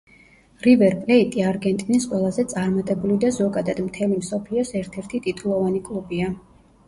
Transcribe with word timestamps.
რივერ 0.67 0.93
პლეიტი 1.01 1.43
არგენტინის 1.49 2.07
ყველაზე 2.13 2.45
წარმატებული 2.53 3.19
და 3.25 3.31
ზოგადად 3.35 3.81
მთელი 3.89 4.17
მსოფლიოს 4.23 4.73
ერთ-ერთი 4.83 5.23
ტიტულოვანი 5.27 5.83
კლუბია. 5.91 6.33